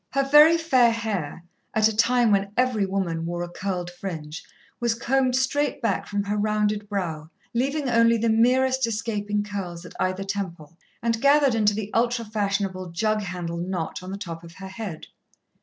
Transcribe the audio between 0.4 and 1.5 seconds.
fair hair,